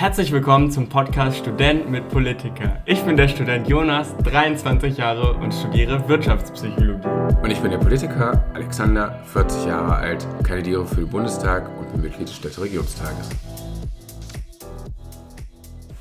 Herzlich 0.00 0.32
willkommen 0.32 0.70
zum 0.70 0.88
Podcast 0.88 1.36
Student 1.36 1.90
mit 1.90 2.08
Politiker. 2.08 2.82
Ich 2.86 3.02
bin 3.02 3.18
der 3.18 3.28
Student 3.28 3.68
Jonas, 3.68 4.16
23 4.24 4.96
Jahre 4.96 5.34
und 5.34 5.52
studiere 5.52 6.08
Wirtschaftspsychologie. 6.08 7.06
Und 7.42 7.50
ich 7.50 7.58
bin 7.58 7.70
der 7.70 7.76
Politiker 7.76 8.42
Alexander, 8.54 9.22
40 9.24 9.66
Jahre 9.66 9.94
alt, 9.96 10.26
kandidiere 10.42 10.86
für 10.86 11.02
den 11.02 11.10
Bundestag 11.10 11.68
und 11.78 11.92
bin 11.92 12.00
Mitglied 12.00 12.26
des 12.26 12.34
Städteregionstages. 12.34 13.28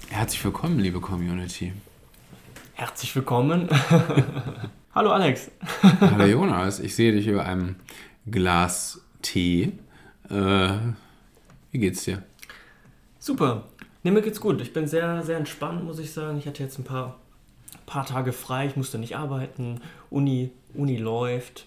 Herzlich 0.08 0.46
willkommen, 0.46 0.80
liebe 0.80 1.02
Community. 1.02 1.74
Herzlich 2.76 3.14
willkommen. 3.14 3.68
Hallo 4.96 5.12
Alex. 5.12 5.52
Hallo 6.00 6.24
Jonas, 6.24 6.80
ich 6.80 6.96
sehe 6.96 7.12
dich 7.12 7.28
über 7.28 7.46
einem 7.46 7.76
Glas 8.32 9.02
Tee. 9.22 9.74
Äh, 10.30 10.70
wie 11.72 11.80
geht's 11.80 12.06
dir? 12.06 12.24
Super. 13.20 13.66
Nee, 14.04 14.12
mir 14.12 14.22
geht's 14.22 14.40
gut. 14.40 14.62
Ich 14.62 14.74
bin 14.74 14.88
sehr, 14.88 15.24
sehr 15.24 15.38
entspannt, 15.38 15.84
muss 15.84 16.00
ich 16.00 16.12
sagen. 16.12 16.38
Ich 16.38 16.48
hatte 16.48 16.64
jetzt 16.64 16.80
ein 16.80 16.86
paar, 16.86 17.18
paar 17.86 18.06
Tage 18.06 18.32
frei. 18.32 18.68
Ich 18.68 18.76
musste 18.76 18.98
nicht 18.98 19.18
arbeiten. 19.18 19.82
Uni, 20.10 20.52
Uni 20.74 20.98
läuft. 20.98 21.66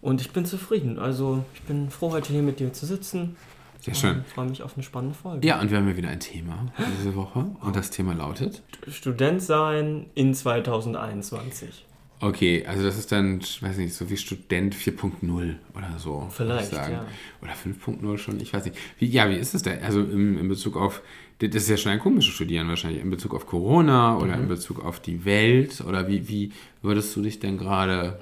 Und 0.00 0.20
ich 0.20 0.30
bin 0.32 0.44
zufrieden. 0.46 0.98
Also, 0.98 1.44
ich 1.54 1.62
bin 1.62 1.90
froh, 1.90 2.12
heute 2.12 2.32
hier 2.32 2.42
mit 2.42 2.60
dir 2.60 2.72
zu 2.72 2.86
sitzen. 2.86 3.36
Sehr 3.80 3.94
schön. 3.94 4.24
Ich 4.26 4.32
freue 4.32 4.46
mich 4.46 4.62
auf 4.62 4.74
eine 4.76 4.82
spannende 4.82 5.14
Folge. 5.14 5.46
Ja, 5.46 5.60
und 5.60 5.70
wir 5.70 5.76
haben 5.76 5.88
ja 5.88 5.96
wieder 5.96 6.08
ein 6.08 6.20
Thema 6.20 6.66
diese 6.98 7.14
Woche. 7.14 7.46
Und 7.60 7.76
das 7.76 7.90
Thema 7.90 8.14
lautet? 8.14 8.62
Student 8.88 9.42
sein 9.42 10.06
in 10.14 10.34
2021. 10.34 11.84
Okay, 12.24 12.64
also 12.66 12.82
das 12.84 12.96
ist 12.96 13.12
dann, 13.12 13.40
ich 13.40 13.62
weiß 13.62 13.76
nicht, 13.76 13.92
so 13.92 14.08
wie 14.08 14.16
Student 14.16 14.74
4.0 14.74 15.56
oder 15.76 15.98
so. 15.98 16.26
Vielleicht, 16.30 16.72
ja. 16.72 17.06
Oder 17.42 17.52
5.0 17.52 18.16
schon, 18.16 18.40
ich 18.40 18.54
weiß 18.54 18.64
nicht. 18.64 18.78
Wie, 18.98 19.06
ja, 19.08 19.28
wie 19.28 19.34
ist 19.34 19.54
es 19.54 19.62
denn? 19.62 19.82
Also 19.82 20.00
im, 20.00 20.38
in 20.38 20.48
Bezug 20.48 20.78
auf, 20.78 21.02
das 21.38 21.54
ist 21.54 21.68
ja 21.68 21.76
schon 21.76 21.92
ein 21.92 21.98
komisches 21.98 22.32
Studieren 22.32 22.66
wahrscheinlich, 22.68 23.02
in 23.02 23.10
Bezug 23.10 23.34
auf 23.34 23.46
Corona 23.46 24.16
oder 24.16 24.36
mhm. 24.36 24.44
in 24.44 24.48
Bezug 24.48 24.82
auf 24.82 25.00
die 25.00 25.26
Welt 25.26 25.82
oder 25.86 26.08
wie, 26.08 26.26
wie 26.26 26.52
würdest 26.80 27.14
du 27.14 27.20
dich 27.20 27.40
denn 27.40 27.58
gerade, 27.58 28.18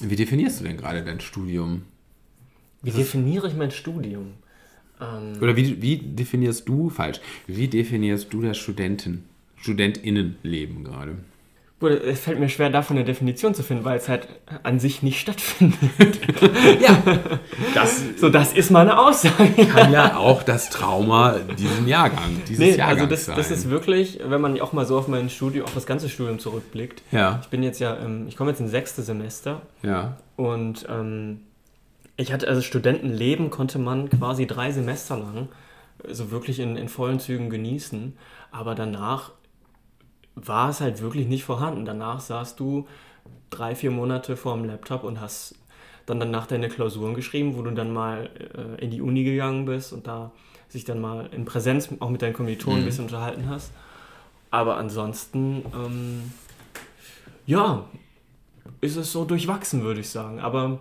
wie 0.00 0.14
definierst 0.14 0.60
du 0.60 0.64
denn 0.64 0.76
gerade 0.76 1.02
dein 1.02 1.18
Studium? 1.18 1.82
Wie 2.82 2.92
definiere 2.92 3.48
ich 3.48 3.56
mein 3.56 3.72
Studium? 3.72 4.34
Ähm 5.00 5.32
oder 5.40 5.56
wie, 5.56 5.82
wie 5.82 5.96
definierst 5.96 6.68
du, 6.68 6.90
falsch, 6.90 7.20
wie 7.48 7.66
definierst 7.66 8.32
du 8.32 8.40
das 8.40 8.56
Studenten, 8.56 9.24
StudentInnenleben 9.56 10.84
gerade? 10.84 11.18
Es 11.88 12.20
fällt 12.20 12.38
mir 12.38 12.48
schwer, 12.48 12.68
davon 12.68 12.96
eine 12.96 13.06
Definition 13.06 13.54
zu 13.54 13.62
finden, 13.62 13.84
weil 13.84 13.96
es 13.96 14.08
halt 14.08 14.28
an 14.62 14.78
sich 14.78 15.02
nicht 15.02 15.18
stattfindet. 15.18 15.78
ja, 16.80 17.02
das, 17.74 18.02
so, 18.18 18.28
das 18.28 18.52
ist 18.52 18.70
meine 18.70 18.98
Aussage. 18.98 19.66
Kann 19.66 19.90
ja 19.90 20.16
auch 20.16 20.42
das 20.42 20.68
Trauma 20.68 21.36
diesen 21.58 21.88
Jahrgang, 21.88 22.42
dieses 22.46 22.58
nee, 22.58 22.76
Jahrgangs 22.76 23.00
also 23.00 23.06
das, 23.06 23.24
sein. 23.26 23.36
das 23.36 23.50
ist 23.50 23.70
wirklich, 23.70 24.20
wenn 24.22 24.40
man 24.40 24.60
auch 24.60 24.74
mal 24.74 24.84
so 24.84 24.98
auf 24.98 25.08
mein 25.08 25.30
Studium, 25.30 25.64
auf 25.64 25.74
das 25.74 25.86
ganze 25.86 26.10
Studium 26.10 26.38
zurückblickt. 26.38 27.02
Ja. 27.12 27.40
Ich 27.42 27.48
bin 27.48 27.62
jetzt 27.62 27.80
ja, 27.80 27.96
ich 28.28 28.36
komme 28.36 28.50
jetzt 28.50 28.60
ins 28.60 28.72
sechste 28.72 29.02
Semester. 29.02 29.62
Ja. 29.82 30.18
Und 30.36 30.86
ähm, 30.90 31.40
ich 32.16 32.32
hatte, 32.32 32.46
also 32.46 32.60
Studentenleben 32.60 33.48
konnte 33.48 33.78
man 33.78 34.10
quasi 34.10 34.46
drei 34.46 34.70
Semester 34.70 35.16
lang 35.16 35.48
so 36.06 36.30
wirklich 36.30 36.60
in, 36.60 36.76
in 36.76 36.88
vollen 36.88 37.20
Zügen 37.20 37.48
genießen. 37.48 38.16
Aber 38.50 38.74
danach 38.74 39.32
war 40.34 40.70
es 40.70 40.80
halt 40.80 41.00
wirklich 41.02 41.26
nicht 41.26 41.44
vorhanden. 41.44 41.84
Danach 41.84 42.20
saßt 42.20 42.58
du 42.58 42.86
drei, 43.50 43.74
vier 43.74 43.90
Monate 43.90 44.36
vor 44.36 44.56
dem 44.56 44.64
Laptop 44.64 45.04
und 45.04 45.20
hast 45.20 45.54
dann 46.06 46.20
danach 46.20 46.46
deine 46.46 46.68
Klausuren 46.68 47.14
geschrieben, 47.14 47.56
wo 47.56 47.62
du 47.62 47.70
dann 47.70 47.92
mal 47.92 48.30
äh, 48.56 48.82
in 48.82 48.90
die 48.90 49.00
Uni 49.00 49.24
gegangen 49.24 49.64
bist 49.64 49.92
und 49.92 50.06
da 50.06 50.32
sich 50.68 50.84
dann 50.84 51.00
mal 51.00 51.28
in 51.32 51.44
Präsenz 51.44 51.88
auch 52.00 52.10
mit 52.10 52.22
deinen 52.22 52.32
Kommilitonen 52.32 52.80
mhm. 52.80 52.84
ein 52.84 52.86
bisschen 52.86 53.04
unterhalten 53.04 53.48
hast. 53.48 53.72
Aber 54.50 54.76
ansonsten, 54.76 55.64
ähm, 55.74 56.32
ja, 57.46 57.84
ist 58.80 58.96
es 58.96 59.12
so 59.12 59.24
durchwachsen, 59.24 59.82
würde 59.82 60.00
ich 60.00 60.08
sagen. 60.08 60.40
Aber 60.40 60.80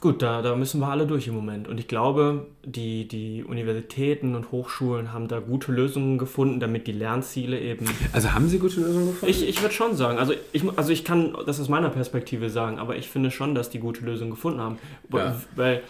Gut, 0.00 0.22
da, 0.22 0.42
da 0.42 0.54
müssen 0.54 0.80
wir 0.80 0.86
alle 0.86 1.06
durch 1.08 1.26
im 1.26 1.34
Moment. 1.34 1.66
Und 1.66 1.80
ich 1.80 1.88
glaube, 1.88 2.46
die, 2.64 3.08
die 3.08 3.42
Universitäten 3.42 4.36
und 4.36 4.52
Hochschulen 4.52 5.12
haben 5.12 5.26
da 5.26 5.40
gute 5.40 5.72
Lösungen 5.72 6.18
gefunden, 6.18 6.60
damit 6.60 6.86
die 6.86 6.92
Lernziele 6.92 7.58
eben. 7.58 7.86
Also 8.12 8.32
haben 8.32 8.48
sie 8.48 8.60
gute 8.60 8.80
Lösungen 8.80 9.08
gefunden? 9.08 9.26
Ich, 9.28 9.48
ich 9.48 9.60
würde 9.60 9.74
schon 9.74 9.96
sagen. 9.96 10.18
Also 10.18 10.34
ich, 10.52 10.62
also 10.76 10.92
ich 10.92 11.04
kann 11.04 11.36
das 11.46 11.60
aus 11.60 11.68
meiner 11.68 11.88
Perspektive 11.88 12.48
sagen, 12.48 12.78
aber 12.78 12.94
ich 12.94 13.08
finde 13.08 13.32
schon, 13.32 13.56
dass 13.56 13.70
die 13.70 13.80
gute 13.80 14.04
Lösungen 14.04 14.30
gefunden 14.30 14.60
haben. 14.60 14.78
Ja. 15.12 15.34
Weil 15.56 15.82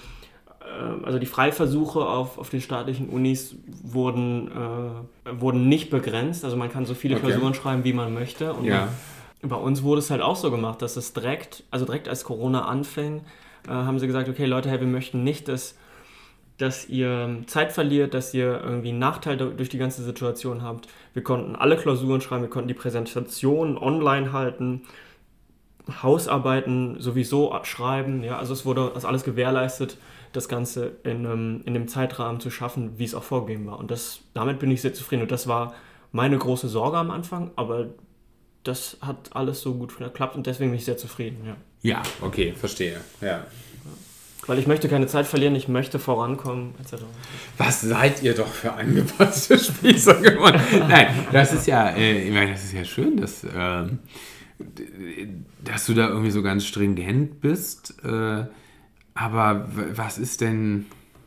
äh, 0.61 1.05
also 1.05 1.19
die 1.19 1.27
Freiversuche 1.27 2.01
auf, 2.01 2.39
auf 2.39 2.49
den 2.49 2.63
staatlichen 2.63 3.11
Unis 3.11 3.57
wurden, 3.83 4.51
äh, 4.51 5.39
wurden 5.39 5.69
nicht 5.69 5.91
begrenzt. 5.91 6.47
Also 6.47 6.57
man 6.57 6.73
kann 6.73 6.87
so 6.87 6.95
viele 6.95 7.17
okay. 7.17 7.27
Klausuren 7.27 7.53
schreiben, 7.53 7.85
wie 7.85 7.93
man 7.93 8.15
möchte. 8.15 8.55
Und 8.55 8.65
ja. 8.65 8.89
bei 9.43 9.57
uns 9.57 9.83
wurde 9.83 9.99
es 9.99 10.11
halt 10.11 10.23
auch 10.23 10.37
so 10.37 10.51
gemacht, 10.51 10.81
dass 10.81 10.97
es 10.97 11.13
direkt, 11.13 11.65
also 11.71 11.85
direkt 11.85 12.09
als 12.09 12.25
Corona 12.25 12.65
anfing, 12.65 13.21
äh, 13.67 13.71
haben 13.71 13.99
sie 13.99 14.07
gesagt, 14.07 14.29
okay 14.29 14.47
Leute, 14.47 14.71
hey, 14.71 14.81
wir 14.81 14.87
möchten 14.87 15.25
nicht, 15.25 15.49
dass, 15.49 15.77
dass 16.59 16.89
ihr 16.89 17.43
Zeit 17.47 17.73
verliert, 17.73 18.15
dass 18.15 18.35
ihr 18.35 18.61
irgendwie 18.63 18.91
einen 18.91 18.99
Nachteil 18.99 19.37
durch 19.37 19.69
die 19.69 19.79
ganze 19.79 20.03
Situation 20.03 20.63
habt. 20.63 20.89
Wir 21.15 21.23
konnten 21.23 21.57
alle 21.57 21.77
Klausuren 21.77 22.21
schreiben, 22.21 22.43
wir 22.43 22.51
konnten 22.51 22.69
die 22.69 22.75
Präsentation 22.75 23.79
online 23.79 24.33
halten, 24.33 24.83
Hausarbeiten 26.03 27.01
sowieso 27.01 27.53
abschreiben. 27.53 28.23
Ja, 28.23 28.39
also 28.39 28.53
es 28.53 28.67
wurde 28.67 28.91
das 28.93 29.05
alles 29.05 29.25
gewährleistet, 29.25 29.97
das 30.33 30.49
Ganze 30.49 30.97
in, 31.05 31.27
einem, 31.27 31.63
in 31.65 31.75
dem 31.75 31.89
Zeitrahmen 31.89 32.41
zu 32.41 32.51
schaffen, 32.51 32.99
wie 32.99 33.05
es 33.05 33.15
auch 33.15 33.23
vorgegeben 33.23 33.67
war. 33.67 33.79
Und 33.79 33.91
das, 33.91 34.21
damit 34.35 34.59
bin 34.59 34.71
ich 34.71 34.83
sehr 34.83 34.93
zufrieden. 34.93 35.23
Und 35.23 35.31
das 35.31 35.49
war 35.49 35.75
meine 36.13 36.39
große 36.39 36.69
Sorge 36.69 36.99
am 36.99 37.11
Anfang, 37.11 37.51
aber 37.57 37.87
das 38.65 38.99
hat 39.01 39.35
alles 39.35 39.61
so 39.61 39.75
gut 39.75 39.97
geklappt 39.97 40.37
und 40.37 40.47
deswegen 40.47 40.71
bin 40.71 40.79
ich 40.79 40.85
sehr 40.85 40.97
zufrieden. 40.97 41.39
Ja. 41.47 41.57
Ja, 41.83 42.03
okay, 42.21 42.53
verstehe. 42.53 43.01
Ja. 43.21 43.47
Weil 44.47 44.59
ich 44.59 44.67
möchte 44.67 44.89
keine 44.89 45.07
Zeit 45.07 45.27
verlieren, 45.27 45.55
ich 45.55 45.69
möchte 45.69 45.99
vorankommen, 45.99 46.75
etc. 46.81 47.03
Was 47.59 47.83
seid 47.83 48.23
ihr 48.23 48.35
doch 48.35 48.49
für 48.49 48.73
angepasste 48.73 49.59
Spießer 49.59 50.21
geworden? 50.23 50.61
Nein, 50.89 51.09
das 51.33 51.53
ist 51.53 51.67
ja, 51.67 51.91
äh, 51.91 52.27
ich 52.27 52.33
meine, 52.33 52.53
das 52.53 52.65
ist 52.65 52.73
ja 52.73 52.85
schön, 52.85 53.19
dass, 53.19 53.45
äh, 53.45 53.87
dass 55.63 55.85
du 55.85 55.93
da 55.93 56.09
irgendwie 56.09 56.31
so 56.31 56.43
ganz 56.43 56.65
stringent 56.65 57.43
bist. 57.43 58.03
Äh, 58.03 58.47
aber 59.15 59.69
was 59.93 60.17
ist 60.17 60.41
denn. 60.41 60.87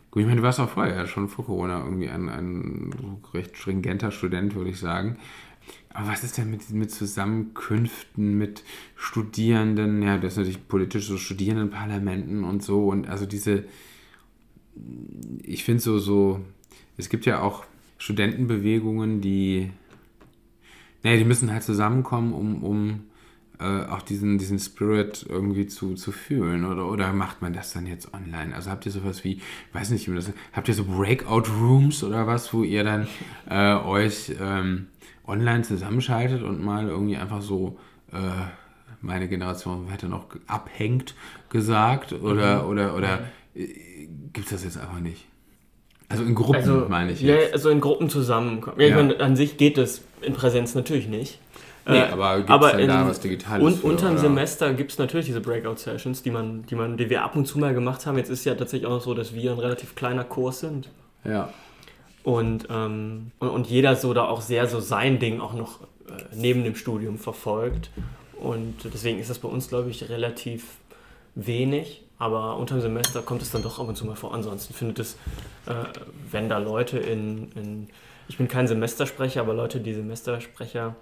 Gut, 0.10 0.22
ich 0.22 0.28
meine, 0.28 0.42
du 0.42 0.44
warst 0.44 0.60
auch 0.60 0.70
vorher 0.70 1.06
schon 1.08 1.30
vor 1.30 1.46
Corona 1.46 1.84
irgendwie 1.84 2.10
ein, 2.10 2.28
ein 2.28 2.92
recht 3.34 3.56
stringenter 3.56 4.12
Student, 4.12 4.56
würde 4.56 4.72
ich 4.72 4.80
sagen. 4.80 5.18
Aber 5.94 6.08
was 6.08 6.24
ist 6.24 6.38
denn 6.38 6.50
mit, 6.50 6.70
mit 6.72 6.92
Zusammenkünften 6.92 8.38
mit 8.38 8.64
Studierenden? 8.96 10.02
Ja, 10.02 10.18
das 10.18 10.34
ist 10.34 10.38
natürlich 10.38 10.68
politisch 10.68 11.08
so 11.08 11.18
Studierendenparlamenten 11.18 12.44
und 12.44 12.64
so. 12.64 12.88
Und 12.88 13.10
also 13.10 13.26
diese, 13.26 13.66
ich 15.44 15.64
finde 15.64 15.82
so, 15.82 16.00
so, 16.00 16.40
es 16.98 17.10
gibt 17.10 17.26
ja 17.26 17.42
auch 17.42 17.66
Studentenbewegungen, 17.98 19.22
die, 19.22 19.72
naja, 21.04 21.18
die 21.18 21.26
müssen 21.26 21.52
halt 21.52 21.64
zusammenkommen, 21.64 22.34
um, 22.34 22.64
um 22.64 23.00
äh, 23.60 23.86
auch 23.86 24.02
diesen, 24.02 24.38
diesen 24.38 24.60
Spirit 24.60 25.26
irgendwie 25.28 25.68
zu, 25.68 25.96
zu 25.96 26.12
fühlen. 26.12 26.66
Oder, 26.66 26.90
oder 26.90 27.14
macht 27.14 27.42
man 27.42 27.54
das 27.54 27.74
dann 27.74 27.86
jetzt 27.86 28.14
online? 28.14 28.56
Also 28.56 28.72
habt 28.72 28.86
ihr 28.86 28.92
sowas 28.92 29.24
wie, 29.24 29.42
weiß 29.74 29.92
nicht, 29.92 30.10
habt 30.54 30.68
ihr 30.68 30.74
so 30.74 30.86
Breakout 30.86 31.44
Rooms 31.60 32.04
oder 32.04 32.26
was, 32.28 32.54
wo 32.54 32.64
ihr 32.64 32.84
dann 32.84 33.08
äh, 33.50 33.76
euch 33.76 34.34
ähm, 34.40 34.88
online 35.32 35.64
zusammenschaltet 35.64 36.44
und 36.44 36.64
mal 36.64 36.88
irgendwie 36.88 37.18
einfach 37.18 37.42
so, 37.42 37.80
äh, 38.12 38.18
meine 39.02 39.28
Generation 39.28 39.88
hätte 39.90 40.08
noch 40.08 40.26
abhängt 40.48 41.16
gesagt 41.50 42.14
oder, 42.14 42.64
mhm. 42.64 42.70
oder, 42.70 42.96
oder 42.96 43.20
äh, 43.56 44.08
gibt 44.34 44.46
es 44.46 44.52
das 44.52 44.64
jetzt 44.64 44.78
einfach 44.78 45.00
nicht? 45.00 45.26
Also 46.10 46.24
in 46.24 46.36
Gruppen 46.36 46.56
also, 46.56 46.86
meine 46.90 47.14
ich. 47.14 47.22
Jetzt. 47.22 47.48
Ja, 47.48 47.54
also 47.54 47.70
in 47.70 47.80
Gruppen 47.80 48.10
zusammenkommen. 48.10 48.80
Ja, 48.80 48.88
ja. 48.88 48.96
Meine, 48.98 49.20
an 49.22 49.36
sich 49.36 49.58
geht 49.58 49.78
es 49.78 50.02
in 50.22 50.34
Präsenz 50.34 50.76
natürlich 50.76 51.08
nicht. 51.08 51.40
Nee, 51.88 51.98
äh, 51.98 52.10
aber 52.12 52.42
gibt 52.42 52.64
es 52.64 52.72
denn 52.74 52.88
da 52.88 53.08
was 53.08 53.20
Digitales? 53.22 53.64
Und 53.64 53.84
unter 53.84 54.10
dem 54.10 54.18
Semester 54.18 54.74
gibt 54.74 54.92
es 54.92 54.98
natürlich 55.00 55.26
diese 55.26 55.42
Breakout-Sessions, 55.42 56.22
die 56.22 56.30
man, 56.30 56.66
die 56.68 56.76
man, 56.76 56.98
die 56.98 57.10
wir 57.10 57.24
ab 57.24 57.36
und 57.36 57.48
zu 57.48 57.58
mal 57.58 57.74
gemacht 57.74 58.06
haben. 58.06 58.18
Jetzt 58.18 58.30
ist 58.30 58.46
ja 58.46 58.54
tatsächlich 58.56 58.86
auch 58.88 58.96
noch 58.96 59.02
so, 59.02 59.14
dass 59.14 59.34
wir 59.34 59.52
ein 59.52 59.60
relativ 59.60 59.96
kleiner 59.96 60.24
Kurs 60.24 60.60
sind. 60.60 60.90
Ja. 61.24 61.50
Und, 62.24 62.68
ähm, 62.70 63.32
und, 63.40 63.50
und, 63.50 63.68
jeder 63.68 63.96
so 63.96 64.14
da 64.14 64.26
auch 64.26 64.42
sehr 64.42 64.68
so 64.68 64.80
sein 64.80 65.20
Ding 65.20 65.40
auch 65.40 65.54
noch 65.54 65.82
äh, 65.82 66.24
neben 66.34 66.64
dem 66.64 66.76
Studium 66.76 67.18
verfolgt. 67.18 67.90
Und 68.40 68.76
deswegen 68.84 69.20
ist 69.20 69.30
das 69.30 69.40
bei 69.40 69.48
uns, 69.48 69.70
glaube 69.70 69.90
ich, 69.90 70.10
relativ 70.10 70.78
wenig. 71.36 72.04
Aber 72.20 72.58
unter 72.58 72.76
dem 72.76 72.82
Semester 72.82 73.24
kommt 73.24 73.42
es 73.42 73.50
dann 73.50 73.64
doch 73.64 73.80
ab 73.80 73.88
und 73.88 73.96
zu 73.96 74.06
mal 74.06 74.16
vor. 74.16 74.34
Ansonsten 74.34 74.74
findet 74.74 75.00
es, 75.00 75.14
äh, 75.66 75.74
wenn 76.30 76.50
da 76.50 76.60
Leute 76.60 77.00
in, 77.00 77.52
in, 77.54 77.88
ich 78.28 78.38
bin 78.38 78.48
kein 78.48 78.68
Semestersprecher, 78.68 79.42
aber 79.42 79.56
Leute, 79.56 79.80
die 79.80 79.94
Semestersprecher 79.94 80.96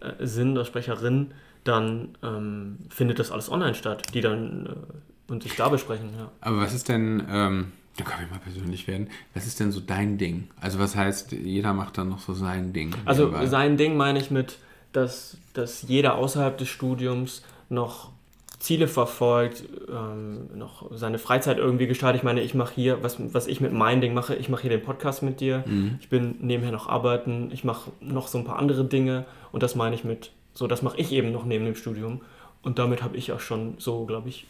äh, 0.00 0.24
sind 0.24 0.52
oder 0.52 0.64
Sprecherinnen, 0.64 1.34
dann 1.64 2.16
ähm, 2.22 2.78
findet 2.90 3.18
das 3.18 3.32
alles 3.32 3.50
online 3.50 3.74
statt, 3.74 4.14
die 4.14 4.20
dann 4.20 4.66
äh, 4.66 5.32
und 5.32 5.42
sich 5.42 5.56
da 5.56 5.68
besprechen. 5.68 6.10
Ja. 6.16 6.30
Aber 6.40 6.58
was 6.58 6.72
ist 6.72 6.88
denn, 6.88 7.26
ähm, 7.28 7.72
Da 7.96 8.04
kann 8.04 8.24
ich 8.24 8.30
mal 8.30 8.38
persönlich 8.38 8.86
werden. 8.86 9.08
Was 9.34 9.46
ist 9.46 9.58
denn 9.60 9.72
so 9.72 9.80
dein 9.80 10.18
Ding? 10.18 10.48
Also 10.60 10.78
was 10.78 10.96
heißt, 10.96 11.32
jeder 11.32 11.72
macht 11.72 11.98
dann 11.98 12.10
noch 12.10 12.20
so 12.20 12.34
sein 12.34 12.72
Ding? 12.72 12.94
Also 13.04 13.24
nebenbei? 13.24 13.46
sein 13.46 13.76
Ding 13.76 13.96
meine 13.96 14.18
ich 14.18 14.30
mit, 14.30 14.58
dass, 14.92 15.38
dass 15.54 15.82
jeder 15.82 16.16
außerhalb 16.16 16.56
des 16.58 16.68
Studiums 16.68 17.42
noch 17.68 18.10
Ziele 18.58 18.88
verfolgt, 18.88 19.64
ähm, 19.90 20.48
noch 20.56 20.90
seine 20.94 21.18
Freizeit 21.18 21.58
irgendwie 21.58 21.86
gestaltet. 21.86 22.20
Ich 22.20 22.24
meine, 22.24 22.40
ich 22.40 22.54
mache 22.54 22.74
hier, 22.74 23.02
was, 23.02 23.16
was 23.32 23.46
ich 23.46 23.60
mit 23.60 23.72
meinem 23.72 24.00
Ding 24.00 24.14
mache, 24.14 24.34
ich 24.34 24.48
mache 24.48 24.62
hier 24.62 24.70
den 24.70 24.82
Podcast 24.82 25.22
mit 25.22 25.40
dir, 25.40 25.62
ich 26.00 26.08
bin 26.08 26.36
nebenher 26.40 26.72
noch 26.72 26.88
arbeiten, 26.88 27.50
ich 27.52 27.64
mache 27.64 27.90
noch 28.00 28.28
so 28.28 28.38
ein 28.38 28.44
paar 28.44 28.58
andere 28.58 28.84
Dinge 28.84 29.26
und 29.52 29.62
das 29.62 29.74
meine 29.74 29.94
ich 29.94 30.04
mit, 30.04 30.32
so 30.54 30.66
das 30.66 30.80
mache 30.82 30.96
ich 30.98 31.12
eben 31.12 31.32
noch 31.32 31.44
neben 31.44 31.66
dem 31.66 31.74
Studium 31.74 32.22
und 32.62 32.78
damit 32.78 33.02
habe 33.02 33.16
ich 33.16 33.30
auch 33.32 33.40
schon 33.40 33.74
so, 33.78 34.06
glaube 34.06 34.30
ich, 34.30 34.46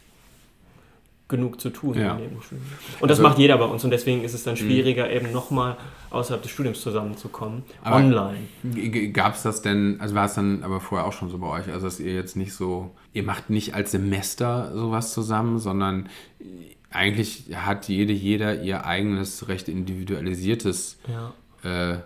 genug 1.28 1.60
zu 1.60 1.70
tun 1.70 1.98
Ja. 1.98 2.14
neben 2.14 2.34
dem 2.34 2.40
Studium. 2.42 2.66
Und 3.00 3.10
das 3.10 3.18
Also- 3.18 3.28
macht 3.28 3.38
jeder 3.38 3.58
bei 3.58 3.64
uns 3.64 3.82
und 3.84 3.90
deswegen 3.90 4.22
ist 4.22 4.32
es 4.34 4.44
dann 4.44 4.56
schwieriger, 4.56 5.10
eben 5.10 5.32
nochmal 5.32 5.76
außerhalb 6.10 6.40
des 6.40 6.52
Studiums 6.52 6.80
zusammenzukommen. 6.82 7.64
Aber- 7.82 7.96
Online. 7.96 8.36
Gab 9.12 9.34
es 9.34 9.42
das 9.42 9.60
denn, 9.60 10.00
also 10.00 10.14
war 10.14 10.26
es 10.26 10.34
dann 10.34 10.62
aber 10.62 10.80
vorher 10.80 11.06
auch 11.06 11.12
schon 11.12 11.28
so 11.28 11.38
bei 11.38 11.48
euch, 11.48 11.68
also 11.72 11.86
dass 11.86 11.98
ihr 11.98 12.14
jetzt 12.14 12.36
nicht 12.36 12.54
so, 12.54 12.92
ihr 13.12 13.24
macht 13.24 13.50
nicht 13.50 13.74
als 13.74 13.90
Semester 13.90 14.70
sowas 14.74 15.12
zusammen, 15.12 15.58
sondern 15.58 16.08
eigentlich 16.90 17.44
hat 17.54 17.88
jede, 17.88 18.12
jeder 18.12 18.62
ihr 18.62 18.86
eigenes, 18.86 19.48
recht 19.48 19.68
individualisiertes 19.68 20.98
Ja. 21.64 21.92
äh, 21.92 21.98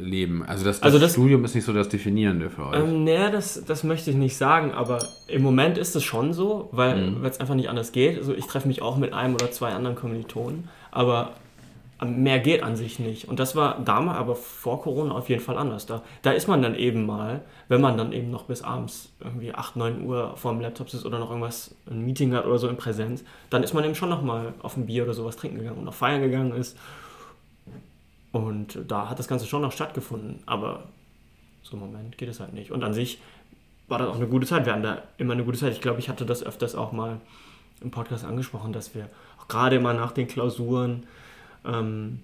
Leben. 0.00 0.42
Also 0.44 0.64
das, 0.64 0.76
das, 0.80 0.82
Also 0.84 0.98
das- 0.98 1.12
Studium 1.12 1.44
ist 1.44 1.54
nicht 1.54 1.64
so 1.64 1.72
das 1.72 1.88
Definierende 1.88 2.50
für 2.50 2.66
euch. 2.66 2.76
Ähm, 2.78 3.04
naja, 3.04 3.30
das, 3.30 3.64
das 3.64 3.84
möchte 3.84 4.10
ich 4.10 4.16
nicht 4.16 4.36
sagen, 4.36 4.72
aber 4.72 4.98
im 5.28 5.42
Moment 5.42 5.78
ist 5.78 5.96
es 5.96 6.04
schon 6.04 6.32
so, 6.34 6.68
weil 6.72 7.10
Mhm. 7.12 7.24
es 7.24 7.40
einfach 7.40 7.54
nicht 7.54 7.68
anders 7.70 7.92
geht. 7.92 8.18
Also 8.18 8.34
ich 8.34 8.46
treffe 8.46 8.68
mich 8.68 8.82
auch 8.82 8.96
mit 8.98 9.12
einem 9.14 9.34
oder 9.34 9.50
zwei 9.50 9.70
anderen 9.70 9.96
Kommilitonen, 9.96 10.68
aber 10.90 11.32
mehr 12.04 12.40
geht 12.40 12.62
an 12.62 12.76
sich 12.76 12.98
nicht. 12.98 13.26
Und 13.26 13.40
das 13.40 13.56
war 13.56 13.80
damals, 13.82 14.18
aber 14.18 14.34
vor 14.36 14.82
Corona 14.82 15.14
auf 15.14 15.30
jeden 15.30 15.40
Fall 15.40 15.56
anders. 15.56 15.86
Da, 15.86 16.02
da 16.20 16.32
ist 16.32 16.46
man 16.46 16.60
dann 16.60 16.74
eben 16.74 17.06
mal, 17.06 17.40
wenn 17.68 17.80
man 17.80 17.96
dann 17.96 18.12
eben 18.12 18.30
noch 18.30 18.42
bis 18.42 18.60
abends 18.60 19.14
irgendwie 19.24 19.54
8, 19.54 19.76
9 19.76 20.04
Uhr 20.04 20.34
vor 20.36 20.52
dem 20.52 20.60
Laptop 20.60 20.90
sitzt 20.90 21.06
oder 21.06 21.18
noch 21.18 21.30
irgendwas, 21.30 21.74
ein 21.90 22.04
Meeting 22.04 22.34
hat 22.34 22.44
oder 22.44 22.58
so 22.58 22.68
in 22.68 22.76
Präsenz, 22.76 23.24
dann 23.48 23.62
ist 23.62 23.72
man 23.72 23.82
eben 23.84 23.94
schon 23.94 24.10
noch 24.10 24.20
mal 24.20 24.52
auf 24.60 24.76
ein 24.76 24.84
Bier 24.84 25.04
oder 25.04 25.14
sowas 25.14 25.36
trinken 25.36 25.56
gegangen 25.60 25.78
und 25.78 25.84
noch 25.86 25.94
feiern 25.94 26.20
gegangen 26.20 26.52
ist. 26.54 26.76
Und 28.36 28.78
da 28.88 29.08
hat 29.08 29.18
das 29.18 29.28
Ganze 29.28 29.46
schon 29.46 29.62
noch 29.62 29.72
stattgefunden, 29.72 30.40
aber 30.46 30.84
so 31.62 31.74
im 31.76 31.80
Moment 31.80 32.16
geht 32.18 32.28
es 32.28 32.40
halt 32.40 32.52
nicht. 32.52 32.70
Und 32.70 32.84
an 32.84 32.92
sich 32.94 33.18
war 33.88 33.98
das 33.98 34.08
auch 34.08 34.16
eine 34.16 34.26
gute 34.26 34.46
Zeit. 34.46 34.66
Wir 34.66 34.72
hatten 34.72 34.82
da 34.82 35.02
immer 35.18 35.32
eine 35.34 35.44
gute 35.44 35.58
Zeit. 35.58 35.72
Ich 35.72 35.80
glaube, 35.80 35.98
ich 36.00 36.08
hatte 36.08 36.26
das 36.26 36.42
öfters 36.42 36.74
auch 36.74 36.92
mal 36.92 37.20
im 37.80 37.90
Podcast 37.90 38.24
angesprochen, 38.24 38.72
dass 38.72 38.94
wir 38.94 39.08
auch 39.40 39.48
gerade 39.48 39.76
immer 39.76 39.92
nach 39.94 40.12
den 40.12 40.26
Klausuren 40.28 41.04
ähm, 41.64 42.20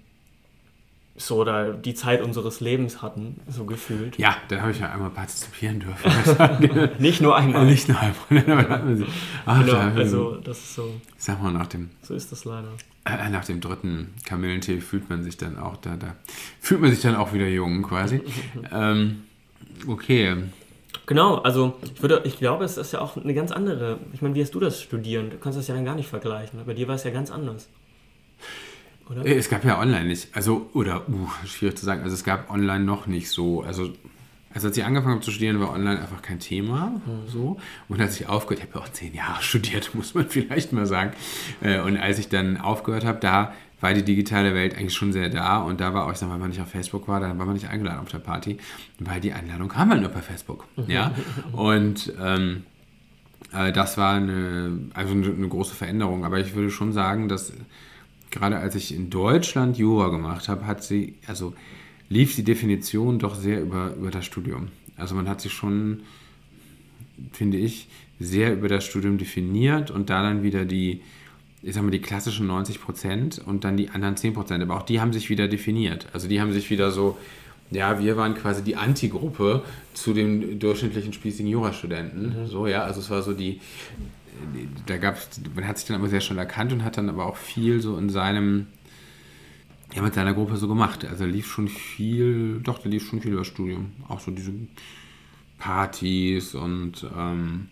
so 1.14 1.44
da 1.44 1.70
die 1.72 1.92
Zeit 1.94 2.22
unseres 2.22 2.60
Lebens 2.60 3.02
hatten, 3.02 3.38
so 3.46 3.66
gefühlt. 3.66 4.16
ja, 4.18 4.34
da 4.48 4.60
habe 4.62 4.70
ich 4.70 4.80
ja 4.80 4.90
einmal 4.90 5.10
partizipieren 5.10 5.78
dürfen. 5.80 6.90
Nicht 6.98 7.20
nur 7.20 7.36
einmal. 7.36 7.66
nicht 7.66 7.88
nur 7.88 8.00
einmal, 8.00 8.16
sie- 8.96 9.06
Ach, 9.44 9.62
Genau, 9.64 9.78
haben 9.78 9.96
also 9.98 10.36
das 10.36 10.58
ist 10.58 10.74
so, 10.74 10.90
Sag 11.18 11.42
mal, 11.42 11.52
nach 11.52 11.66
dem, 11.66 11.90
so 12.02 12.14
ist 12.14 12.32
das 12.32 12.44
leider. 12.46 12.68
Äh, 13.04 13.28
nach 13.30 13.44
dem 13.44 13.60
dritten 13.60 14.14
Kamillentee 14.24 14.80
fühlt 14.80 15.10
man 15.10 15.22
sich 15.22 15.36
dann 15.36 15.58
auch 15.58 15.76
da, 15.76 15.96
da 15.96 16.14
fühlt 16.60 16.80
man 16.80 16.90
sich 16.90 17.00
dann 17.00 17.16
auch 17.16 17.32
wieder 17.32 17.48
jung 17.48 17.82
quasi. 17.82 18.20
ähm, 18.72 19.24
okay. 19.86 20.36
Genau, 21.06 21.36
also 21.38 21.78
ich 21.82 22.00
würde, 22.00 22.22
ich 22.24 22.38
glaube, 22.38 22.64
es 22.64 22.76
ist 22.76 22.92
ja 22.92 23.00
auch 23.00 23.16
eine 23.16 23.34
ganz 23.34 23.50
andere. 23.50 23.98
Ich 24.12 24.22
meine, 24.22 24.34
wie 24.34 24.42
hast 24.42 24.54
du 24.54 24.60
das 24.60 24.80
studieren? 24.80 25.30
Du 25.30 25.38
kannst 25.38 25.58
das 25.58 25.66
ja 25.66 25.74
dann 25.74 25.84
gar 25.84 25.96
nicht 25.96 26.08
vergleichen. 26.08 26.60
Bei 26.64 26.74
dir 26.74 26.86
war 26.86 26.94
es 26.94 27.04
ja 27.04 27.10
ganz 27.10 27.30
anders. 27.30 27.68
Oder? 29.10 29.26
Äh, 29.26 29.34
Es 29.34 29.48
gab 29.48 29.64
ja 29.64 29.80
online 29.80 30.04
nicht, 30.04 30.28
also, 30.32 30.70
oder, 30.74 31.08
uh, 31.08 31.28
schwierig 31.44 31.76
zu 31.76 31.84
sagen, 31.84 32.02
also 32.02 32.14
es 32.14 32.24
gab 32.24 32.50
online 32.50 32.84
noch 32.84 33.06
nicht 33.06 33.30
so, 33.30 33.62
also, 33.62 33.90
also 34.54 34.68
als 34.68 34.76
ich 34.76 34.84
angefangen 34.84 35.14
habe 35.14 35.24
zu 35.24 35.30
studieren, 35.30 35.60
war 35.60 35.72
online 35.72 36.00
einfach 36.00 36.22
kein 36.22 36.38
Thema, 36.38 37.00
so, 37.26 37.58
und 37.88 38.00
als 38.00 38.20
ich 38.20 38.28
aufgehört, 38.28 38.62
ich 38.64 38.70
habe 38.70 38.78
ja 38.78 38.84
auch 38.84 38.92
zehn 38.92 39.14
Jahre 39.14 39.42
studiert, 39.42 39.94
muss 39.94 40.14
man 40.14 40.28
vielleicht 40.28 40.72
mal 40.72 40.86
sagen, 40.86 41.12
Äh, 41.60 41.80
und 41.80 41.96
als 41.96 42.18
ich 42.18 42.28
dann 42.28 42.56
aufgehört 42.56 43.04
habe, 43.04 43.18
da 43.20 43.52
war 43.80 43.94
die 43.94 44.04
digitale 44.04 44.54
Welt 44.54 44.76
eigentlich 44.76 44.94
schon 44.94 45.12
sehr 45.12 45.28
da. 45.28 45.58
Und 45.58 45.80
da 45.80 45.92
war 45.92 46.06
auch, 46.06 46.12
ich 46.12 46.18
sag 46.18 46.28
mal, 46.28 46.34
wenn 46.34 46.40
man 46.40 46.50
nicht 46.50 46.60
auf 46.60 46.68
Facebook 46.68 47.08
war, 47.08 47.20
dann 47.20 47.38
war 47.38 47.46
man 47.46 47.54
nicht 47.54 47.68
eingeladen 47.68 48.00
auf 48.00 48.08
der 48.08 48.18
Party, 48.18 48.58
weil 49.00 49.20
die 49.20 49.32
Einladung 49.32 49.68
kam 49.68 49.90
halt 49.90 50.00
nur 50.00 50.10
per 50.10 50.22
Facebook, 50.22 50.66
ja, 50.86 51.12
und, 51.52 52.12
ähm, 52.20 52.64
äh, 53.52 53.72
das 53.72 53.98
war 53.98 54.14
eine, 54.14 54.78
also 54.94 55.12
eine, 55.12 55.26
eine 55.26 55.48
große 55.48 55.74
Veränderung, 55.74 56.24
aber 56.24 56.38
ich 56.40 56.54
würde 56.54 56.70
schon 56.70 56.92
sagen, 56.92 57.28
dass 57.28 57.52
gerade 58.30 58.56
als 58.56 58.74
ich 58.74 58.94
in 58.94 59.10
Deutschland 59.10 59.76
Jura 59.76 60.08
gemacht 60.08 60.48
habe, 60.48 60.66
hat 60.66 60.82
sie, 60.82 61.16
also 61.26 61.52
lief 62.12 62.36
die 62.36 62.44
Definition 62.44 63.18
doch 63.18 63.34
sehr 63.34 63.60
über, 63.60 63.94
über 63.94 64.10
das 64.10 64.26
Studium. 64.26 64.68
Also 64.96 65.14
man 65.14 65.28
hat 65.28 65.40
sich 65.40 65.52
schon, 65.52 66.02
finde 67.32 67.56
ich, 67.56 67.88
sehr 68.20 68.52
über 68.52 68.68
das 68.68 68.84
Studium 68.84 69.18
definiert 69.18 69.90
und 69.90 70.10
da 70.10 70.22
dann 70.22 70.42
wieder 70.42 70.64
die, 70.64 71.00
ich 71.62 71.74
sag 71.74 71.82
mal, 71.82 71.90
die 71.90 72.00
klassischen 72.00 72.46
90 72.46 72.80
Prozent 72.80 73.40
und 73.44 73.64
dann 73.64 73.76
die 73.76 73.88
anderen 73.88 74.16
10 74.16 74.34
Prozent. 74.34 74.62
Aber 74.62 74.76
auch 74.76 74.82
die 74.82 75.00
haben 75.00 75.12
sich 75.12 75.30
wieder 75.30 75.48
definiert. 75.48 76.06
Also 76.12 76.28
die 76.28 76.40
haben 76.40 76.52
sich 76.52 76.70
wieder 76.70 76.90
so, 76.90 77.16
ja, 77.70 77.98
wir 77.98 78.16
waren 78.18 78.34
quasi 78.34 78.62
die 78.62 78.76
Antigruppe 78.76 79.64
zu 79.94 80.12
dem 80.12 80.58
durchschnittlichen 80.58 81.14
spießigen 81.14 81.50
Jurastudenten. 81.50 82.46
So, 82.46 82.66
ja, 82.66 82.84
also 82.84 83.00
es 83.00 83.08
war 83.08 83.22
so 83.22 83.32
die, 83.32 83.60
da 84.86 84.98
gab 84.98 85.16
es, 85.16 85.40
man 85.54 85.66
hat 85.66 85.78
sich 85.78 85.86
dann 85.86 85.96
aber 85.96 86.08
sehr 86.08 86.20
schnell 86.20 86.38
erkannt 86.38 86.72
und 86.72 86.84
hat 86.84 86.98
dann 86.98 87.08
aber 87.08 87.24
auch 87.24 87.36
viel 87.36 87.80
so 87.80 87.96
in 87.96 88.10
seinem, 88.10 88.66
ja, 89.94 90.02
mit 90.02 90.14
seiner 90.14 90.34
Gruppe 90.34 90.56
so 90.56 90.68
gemacht. 90.68 91.04
Also 91.04 91.24
lief 91.24 91.46
schon 91.46 91.68
viel, 91.68 92.60
doch, 92.60 92.78
da 92.78 92.88
lief 92.88 93.08
schon 93.08 93.20
viel 93.20 93.32
über 93.32 93.44
Studium. 93.44 93.92
Auch 94.08 94.20
so 94.20 94.30
diese 94.30 94.52
Partys 95.58 96.54
und 96.54 97.06
ähm, 97.16 97.68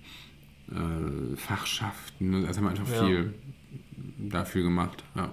äh, 0.70 1.36
Fachschaften. 1.36 2.44
Also 2.46 2.58
haben 2.60 2.64
wir 2.64 2.70
einfach 2.70 2.92
Ja. 2.92 3.06
viel 3.06 3.34
dafür 4.18 4.62
gemacht. 4.62 5.02
Ja, 5.14 5.32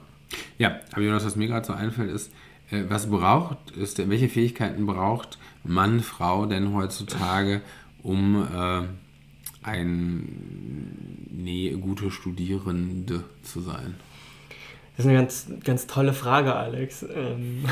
ja 0.58 0.80
aber 0.92 1.02
Jonas, 1.02 1.26
was 1.26 1.36
mir 1.36 1.48
gerade 1.48 1.66
so 1.66 1.74
einfällt, 1.74 2.12
ist, 2.12 2.32
äh, 2.72 2.84
was 2.88 3.10
braucht, 3.10 3.72
ist, 3.72 3.98
welche 4.10 4.30
Fähigkeiten 4.30 4.86
braucht 4.86 5.38
Mann, 5.64 6.02
Frau 6.02 6.46
denn 6.46 6.74
heutzutage, 6.74 7.62
um 8.02 8.48
äh, 8.54 8.84
ein 9.64 11.28
nee, 11.32 11.72
gute 11.80 12.12
Studierende 12.12 13.24
zu 13.44 13.62
sein? 13.62 13.96
Das 14.98 15.06
ist 15.06 15.10
eine 15.12 15.20
ganz, 15.20 15.48
ganz 15.64 15.86
tolle 15.86 16.12
Frage, 16.12 16.56
Alex. 16.56 17.04
Ähm, 17.04 17.66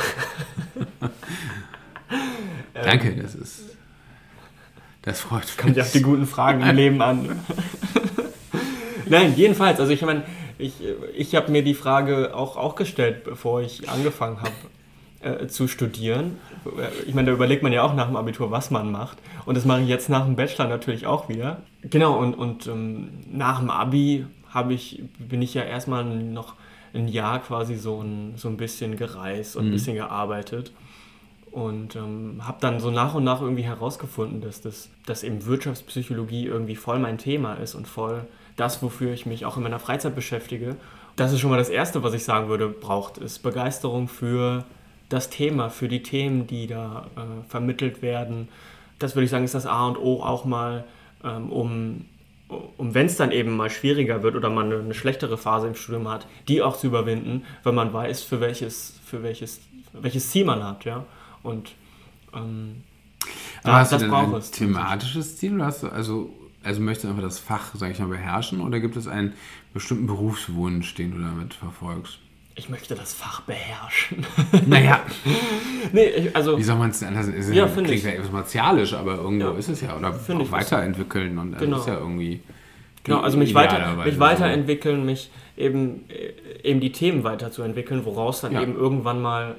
Danke, 2.76 3.16
das 3.16 3.34
ist. 3.34 3.64
Das 5.02 5.22
freut 5.22 5.42
mich. 5.42 5.58
kommt 5.58 5.76
ja 5.76 5.84
auf 5.84 5.92
die 5.92 6.04
guten 6.04 6.28
Fragen 6.28 6.62
im 6.62 6.76
Leben 6.76 7.02
an. 7.02 7.40
Nein, 9.08 9.34
jedenfalls, 9.36 9.80
also 9.80 9.92
ich 9.92 10.04
meine, 10.04 10.24
ich, 10.60 10.76
ich 11.16 11.34
habe 11.34 11.52
mir 11.52 11.64
die 11.64 11.74
Frage 11.74 12.36
auch, 12.36 12.58
auch 12.58 12.76
gestellt, 12.76 13.24
bevor 13.24 13.62
ich 13.62 13.90
angefangen 13.90 14.38
habe 14.42 15.42
äh, 15.42 15.48
zu 15.48 15.68
studieren. 15.68 16.38
Ich 17.08 17.16
meine, 17.16 17.28
da 17.28 17.34
überlegt 17.34 17.64
man 17.64 17.74
ja 17.74 17.82
auch 17.82 17.96
nach 17.96 18.06
dem 18.06 18.16
Abitur, 18.16 18.52
was 18.52 18.70
man 18.70 18.92
macht. 18.92 19.18
Und 19.46 19.58
das 19.58 19.66
mache 19.66 19.82
ich 19.82 19.88
jetzt 19.88 20.10
nach 20.10 20.26
dem 20.26 20.36
Bachelor 20.36 20.68
natürlich 20.68 21.08
auch 21.08 21.28
wieder. 21.28 21.64
Genau, 21.82 22.20
und, 22.20 22.36
und 22.36 22.68
ähm, 22.68 23.10
nach 23.32 23.60
dem 23.60 23.72
Abi 23.72 24.28
habe 24.50 24.76
ich, 24.76 25.04
bin 25.18 25.42
ich 25.42 25.56
ja 25.56 25.64
erstmal 25.64 26.06
noch 26.06 26.54
ein 26.96 27.08
Jahr 27.08 27.40
quasi 27.40 27.76
so 27.76 28.02
ein, 28.02 28.34
so 28.38 28.48
ein 28.48 28.58
bisschen 28.58 28.98
gereist 28.98 29.56
und 29.56 29.68
ein 29.68 29.72
bisschen 29.72 29.96
gearbeitet. 29.96 30.72
Und 31.52 31.96
ähm, 31.96 32.42
habe 32.46 32.58
dann 32.60 32.80
so 32.80 32.92
nach 32.92 33.14
und 33.14 33.24
nach 33.24 33.42
irgendwie 33.42 33.64
herausgefunden, 33.64 34.42
dass, 34.42 34.62
das, 34.62 34.90
dass 35.06 35.24
eben 35.24 35.46
Wirtschaftspsychologie 35.46 36.46
irgendwie 36.46 36.76
voll 36.76 37.00
mein 37.00 37.18
Thema 37.18 37.54
ist 37.54 37.76
und 37.76 37.88
voll 37.88 38.26
das, 38.58 38.82
wofür 38.84 39.14
ich 39.14 39.26
mich 39.26 39.46
auch 39.46 39.58
in 39.58 39.64
meiner 39.64 39.80
Freizeit 39.80 40.16
beschäftige. 40.16 40.76
Das 41.16 41.32
ist 41.32 41.40
schon 41.40 41.50
mal 41.50 41.58
das 41.58 41.70
Erste, 41.70 42.04
was 42.04 42.14
ich 42.14 42.26
sagen 42.26 42.50
würde, 42.50 42.68
braucht, 42.68 43.18
ist 43.18 43.40
Begeisterung 43.40 44.10
für 44.10 44.66
das 45.08 45.30
Thema, 45.30 45.70
für 45.70 45.88
die 45.88 46.04
Themen, 46.04 46.48
die 46.48 46.68
da 46.68 47.08
äh, 47.16 47.50
vermittelt 47.50 48.02
werden. 48.02 48.50
Das 49.00 49.16
würde 49.16 49.26
ich 49.26 49.32
sagen, 49.32 49.46
ist 49.46 49.56
das 49.56 49.66
A 49.66 49.88
und 49.88 49.98
O 49.98 50.22
auch 50.22 50.46
mal, 50.46 50.84
ähm, 51.24 51.50
um, 51.52 52.06
um 52.78 52.94
wenn 52.94 53.06
es 53.08 53.18
dann 53.18 53.32
eben 53.32 53.56
mal 53.56 53.70
schwieriger 53.70 54.24
wird 54.24 54.36
oder 54.36 54.50
man 54.50 54.72
eine, 54.72 54.94
schlechtere 54.94 55.38
Phase 55.38 55.68
im 55.68 55.76
Studium 55.76 56.08
hat, 56.08 56.28
die 56.48 56.62
auch 56.62 56.78
zu 56.78 56.88
überwinden, 56.88 57.44
wenn 57.64 57.76
man 57.76 57.94
weiß, 57.94 58.24
für 58.24 58.40
welches, 58.42 59.00
für 59.06 59.24
welches, 59.24 59.62
welches 59.94 60.30
Ziel 60.32 60.46
man 60.46 60.64
hat, 60.64 60.86
ja. 60.86 61.06
Und 61.44 61.72
ähm, 62.34 62.84
Aber 63.64 63.74
da- 63.74 63.80
hast 63.80 63.92
du 63.92 63.96
das 63.96 64.02
denn 64.04 64.12
braucht 64.12 64.28
ein 64.34 64.34
es. 64.40 64.52
thematisches 64.52 65.38
Ziel? 65.38 65.56
Oder 65.56 65.66
hast 65.66 65.84
du, 65.84 65.88
also, 65.88 66.30
also 66.64 66.82
möchtest 66.82 67.06
du 67.06 67.10
einfach 67.10 67.24
das 67.24 67.40
Fach, 67.40 67.74
sag 67.76 67.92
ich 67.92 68.00
mal, 68.00 68.08
beherrschen 68.08 68.62
oder 68.62 68.80
gibt 68.80 68.96
es 68.98 69.08
einen 69.08 69.34
bestimmten 69.74 70.08
Berufswunsch, 70.08 70.96
den 70.96 71.12
du 71.12 71.20
damit 71.22 71.54
verfolgst? 71.54 72.20
Ich 72.58 72.70
möchte 72.70 72.96
das 72.96 73.14
Fach 73.14 73.42
beherrschen. 73.42 74.26
Naja, 74.66 75.02
nee, 75.92 76.30
also 76.34 76.58
wie 76.58 76.64
soll 76.64 76.78
man 76.78 76.90
es 76.92 77.00
denn 77.00 77.10
anders? 77.10 77.28
Es 77.28 77.48
ist 77.50 77.54
Ja, 77.54 77.68
finde 77.68 77.90
klingt 77.90 78.00
ich. 78.00 78.04
ja 78.06 78.12
etwas 78.12 78.32
martialisch, 78.32 78.94
aber 78.94 79.16
irgendwo 79.16 79.48
Ja. 79.48 79.58
ist 79.58 79.68
es 79.70 79.82
ja. 79.82 79.96
Oder 79.98 80.12
auch 80.12 80.40
ich. 80.40 80.52
weiterentwickeln 80.52 81.38
und 81.38 81.52
das 81.52 81.62
Genau. 81.62 81.78
ist 81.80 81.88
ja 81.88 81.98
irgendwie. 82.00 82.42
Genau, 83.04 83.20
also 83.20 83.38
mich, 83.38 83.54
weiter, 83.54 83.96
mich 84.04 84.20
weiterentwickeln, 84.20 85.06
mich 85.06 85.30
eben, 85.58 86.06
äh, 86.10 86.34
eben 86.70 86.80
die 86.80 86.92
Themen 86.92 87.24
weiterzuentwickeln, 87.24 88.04
woraus 88.06 88.42
dann 88.42 88.54
Ja. 88.54 88.62
eben 88.62 88.76
irgendwann 88.76 89.22
mal 89.22 89.56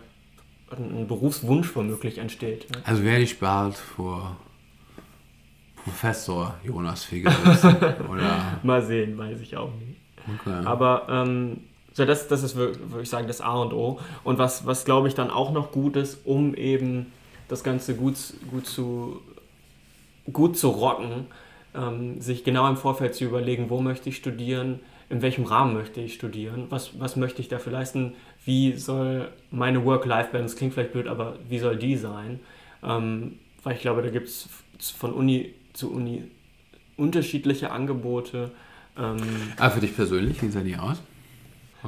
ein 0.73 1.07
Berufswunsch 1.07 1.77
womöglich 1.77 2.19
entsteht. 2.19 2.69
Ne? 2.73 2.79
Also 2.85 3.05
werde 3.05 3.23
ich 3.23 3.39
bald 3.39 3.77
vor 3.77 4.37
Professor 5.85 6.55
Jonas 6.65 7.03
sitzen, 7.05 7.29
oder? 8.11 8.59
Mal 8.65 8.83
sehen, 8.83 9.17
weiß 9.17 9.41
ich 9.41 9.57
auch 9.57 9.71
nicht. 9.75 10.01
Okay. 10.41 10.65
Aber 10.67 11.07
ähm, 11.09 11.59
so 11.97 12.05
das, 12.05 12.29
das 12.29 12.43
ist, 12.43 12.57
würde 12.57 12.77
ich 13.01 13.09
sagen, 13.09 13.27
das 13.27 13.41
A 13.41 13.55
und 13.55 13.73
O. 13.73 13.99
Und 14.23 14.37
was, 14.37 14.67
was 14.67 14.85
glaube 14.85 15.09
ich, 15.09 15.15
dann 15.15 15.31
auch 15.31 15.51
noch 15.51 15.73
gut 15.73 15.97
ist, 15.97 16.19
um 16.27 16.55
eben 16.55 17.07
das 17.49 17.65
Ganze 17.65 17.95
gut, 17.95 18.17
gut, 18.51 18.67
zu, 18.67 19.23
gut 20.31 20.59
zu 20.59 20.69
rocken, 20.69 21.27
ähm, 21.75 22.21
sich 22.21 22.45
genau 22.45 22.69
im 22.69 22.77
Vorfeld 22.77 23.15
zu 23.15 23.25
überlegen, 23.25 23.71
wo 23.71 23.81
möchte 23.81 24.11
ich 24.11 24.19
studieren, 24.19 24.81
in 25.09 25.23
welchem 25.23 25.45
Rahmen 25.45 25.73
möchte 25.73 26.03
ich 26.03 26.13
studieren, 26.13 26.67
was, 26.69 27.01
was 27.01 27.17
möchte 27.17 27.41
ich 27.41 27.49
dafür 27.49 27.73
leisten, 27.73 28.13
wie 28.45 28.75
soll 28.75 29.31
meine 29.51 29.83
Work-Life-Balance, 29.87 30.55
klingt 30.55 30.75
vielleicht 30.75 30.93
blöd, 30.93 31.07
aber 31.07 31.37
wie 31.49 31.61
soll 31.61 31.77
die 31.77 31.97
sein? 31.97 32.41
Ähm, 32.83 33.39
weil 33.63 33.75
ich 33.75 33.81
glaube, 33.81 34.03
da 34.03 34.11
gibt 34.11 34.29
es 34.29 34.51
von 34.99 35.15
Uni 35.15 35.55
zu 35.73 35.91
Uni 35.91 36.25
unterschiedliche 36.99 37.71
Angebote. 37.71 38.51
Ähm, 38.99 39.17
Ah, 39.57 39.71
für 39.71 39.81
dich 39.81 39.97
persönlich, 39.97 40.43
wie 40.43 40.51
sah 40.51 40.61
die 40.61 40.77
aus? 40.77 41.01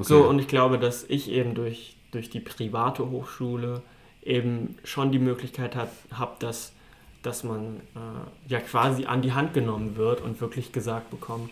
Okay. 0.01 0.09
so, 0.09 0.25
und 0.29 0.39
ich 0.39 0.49
glaube, 0.49 0.79
dass 0.79 1.05
ich 1.05 1.31
eben 1.31 1.55
durch, 1.55 1.97
durch 2.13 2.31
die 2.31 2.41
private 2.41 3.09
Hochschule 3.11 3.83
eben 4.23 4.77
schon 4.85 5.13
die 5.13 5.19
Möglichkeit 5.19 5.77
habe, 5.77 6.33
dass, 6.41 6.73
dass 7.23 7.45
man 7.45 7.77
äh, 7.95 8.51
ja 8.51 8.61
quasi 8.61 9.07
an 9.07 9.23
die 9.23 9.33
Hand 9.33 9.55
genommen 9.55 9.97
wird 9.97 10.21
und 10.21 10.41
wirklich 10.41 10.73
gesagt 10.73 11.11
bekommt, 11.11 11.51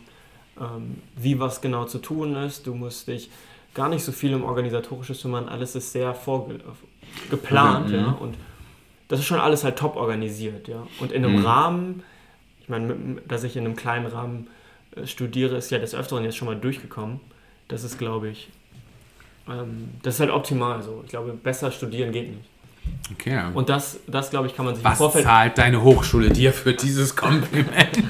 ähm, 0.60 0.96
wie 1.16 1.38
was 1.40 1.60
genau 1.60 1.84
zu 1.84 1.98
tun 1.98 2.34
ist. 2.36 2.66
Du 2.66 2.74
musst 2.74 3.08
dich 3.08 3.30
gar 3.74 3.88
nicht 3.88 4.04
so 4.04 4.12
viel 4.12 4.34
um 4.34 4.44
Organisatorisches 4.44 5.22
kümmern, 5.22 5.48
alles 5.48 5.74
ist 5.74 5.92
sehr 5.92 6.14
geplant, 7.30 7.88
Mhm. 7.88 7.94
ja, 7.94 8.06
und 8.12 8.36
das 9.08 9.20
ist 9.20 9.26
schon 9.26 9.38
alles 9.40 9.64
halt 9.64 9.76
top 9.78 9.96
organisiert, 9.96 10.68
ja. 10.68 10.86
Und 10.98 11.12
in 11.12 11.24
einem 11.24 11.36
Mhm. 11.40 11.46
Rahmen, 11.46 12.02
ich 12.60 12.68
meine, 12.68 13.20
dass 13.28 13.44
ich 13.44 13.56
in 13.56 13.64
einem 13.64 13.76
kleinen 13.76 14.06
Rahmen 14.06 14.48
äh, 14.96 15.06
studiere, 15.06 15.56
ist 15.56 15.70
ja 15.70 15.78
des 15.78 15.94
Öfteren 15.94 16.24
jetzt 16.24 16.36
schon 16.36 16.46
mal 16.48 16.56
durchgekommen. 16.56 17.20
Das 17.68 17.84
ist, 17.84 17.98
glaube 17.98 18.28
ich, 18.28 18.48
ähm, 19.48 19.88
das 20.02 20.14
ist 20.14 20.20
halt 20.20 20.30
optimal 20.30 20.82
so. 20.82 21.00
Ich 21.04 21.10
glaube, 21.10 21.32
besser 21.32 21.70
studieren 21.72 22.12
geht 22.12 22.28
nicht. 22.30 22.44
okay. 23.12 23.42
Und 23.54 23.68
das, 23.68 23.98
das 24.06 24.30
glaube 24.30 24.46
ich, 24.46 24.54
kann 24.54 24.64
man 24.66 24.74
sich 24.76 24.84
im 24.84 24.90
was 24.90 24.98
Vorfeld. 24.98 25.24
zahlt 25.24 25.58
deine 25.58 25.82
Hochschule 25.82 26.30
dir 26.30 26.52
für 26.52 26.72
dieses 26.74 27.14
Kompliment? 27.16 27.88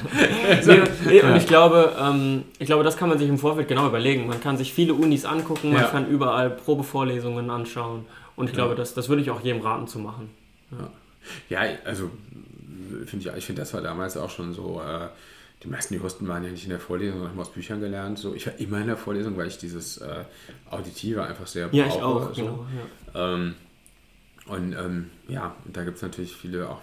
Nee, 0.65 0.81
nee, 1.05 1.21
und 1.21 1.35
ich 1.35 1.45
glaube, 1.45 1.93
ähm, 1.99 2.43
ich 2.57 2.65
glaube, 2.67 2.83
das 2.83 2.95
kann 2.97 3.09
man 3.09 3.19
sich 3.19 3.27
im 3.27 3.37
Vorfeld 3.37 3.67
genau 3.67 3.85
überlegen. 3.87 4.27
Man 4.27 4.39
kann 4.39 4.57
sich 4.57 4.73
viele 4.73 4.93
Unis 4.93 5.25
angucken, 5.25 5.71
man 5.73 5.81
Ja. 5.83 5.87
kann 5.89 6.07
überall 6.07 6.49
Probevorlesungen 6.49 7.49
anschauen. 7.49 8.05
Und 8.37 8.47
ich 8.49 8.53
glaube, 8.55 8.73
das, 8.75 8.93
das 8.93 9.09
würde 9.09 9.21
ich 9.21 9.29
auch 9.29 9.41
jedem 9.41 9.61
raten 9.61 9.87
zu 9.87 9.99
machen. 9.99 10.29
Ja, 11.49 11.59
also 11.83 12.09
finde 13.05 13.29
ich, 13.29 13.37
ich 13.37 13.45
finde, 13.45 13.61
das 13.61 13.73
war 13.73 13.81
damals 13.81 14.15
auch 14.17 14.29
schon 14.29 14.53
so. 14.53 14.81
Äh, 14.81 15.07
die 15.63 15.67
meisten 15.67 15.95
Juristen 15.95 16.27
waren 16.27 16.43
ja 16.43 16.51
nicht 16.51 16.63
in 16.63 16.69
der 16.69 16.79
Vorlesung, 16.79 17.19
sondern 17.19 17.31
haben 17.31 17.41
aus 17.41 17.51
Büchern 17.51 17.79
gelernt. 17.79 18.19
So, 18.19 18.35
ich 18.35 18.45
war 18.45 18.57
immer 18.59 18.79
in 18.79 18.87
der 18.87 18.97
Vorlesung, 18.97 19.35
weil 19.37 19.47
ich 19.47 19.57
dieses 19.57 19.97
äh, 19.97 20.23
Auditive 20.69 21.23
einfach 21.23 21.47
sehr 21.47 21.69
Ja, 21.71 21.87
ich 21.87 21.93
brauche, 21.93 22.29
auch. 22.29 22.35
So. 22.35 22.41
Genau, 22.41 22.65
ja. 23.13 23.33
Ähm, 23.33 23.55
und 24.45 24.73
ähm, 24.73 25.09
ja, 25.27 25.55
und 25.65 25.75
da 25.75 25.83
gibt 25.83 25.97
es 25.97 26.03
natürlich 26.03 26.35
viele 26.35 26.69
auch. 26.69 26.81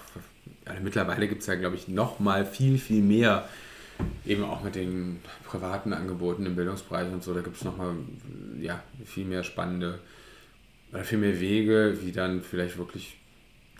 Also 0.64 0.83
mittlerweile 0.83 1.28
gibt 1.28 1.43
es 1.43 1.47
ja, 1.47 1.54
glaube 1.54 1.76
ich, 1.76 1.88
noch 1.88 2.19
mal 2.19 2.45
viel, 2.45 2.78
viel 2.78 3.02
mehr. 3.02 3.49
Eben 4.26 4.43
auch 4.43 4.62
mit 4.64 4.75
den 4.75 5.21
privaten 5.47 5.93
Angeboten 5.93 6.45
im 6.45 6.57
Bildungsbereich 6.57 7.12
und 7.12 7.23
so, 7.23 7.33
da 7.33 7.43
gibt 7.43 7.57
es 7.57 7.64
nochmal 7.64 7.95
ja, 8.61 8.83
viel 9.04 9.25
mehr 9.25 9.45
spannende 9.45 10.00
oder 10.93 11.04
viel 11.04 11.19
mehr 11.19 11.40
Wege, 11.40 11.99
wie 12.02 12.11
dann 12.11 12.43
vielleicht 12.43 12.76
wirklich 12.76 13.16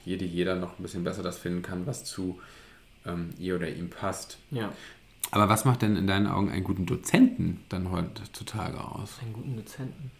jede, 0.05 0.25
jeder 0.25 0.55
noch 0.55 0.79
ein 0.79 0.83
bisschen 0.83 1.03
besser 1.03 1.25
das 1.25 1.39
finden 1.39 1.63
kann, 1.63 1.87
was 1.87 2.05
zu 2.05 2.39
ähm, 3.07 3.31
ihr 3.39 3.57
oder 3.57 3.69
ihm 3.69 3.91
passt. 3.91 4.39
ja. 4.51 4.73
Aber 5.31 5.49
was 5.49 5.65
macht 5.65 5.83
denn 5.83 5.97
in 5.97 6.07
deinen 6.07 6.29
Augen 6.29 6.51
einen 6.51 6.63
guten 6.63 6.87
Dozenten 6.87 7.61
dann 7.69 7.91
heutzutage 7.91 8.79
aus? 8.79 9.19
Einen 9.21 9.33
guten 9.33 9.57
Dozenten. 9.57 10.13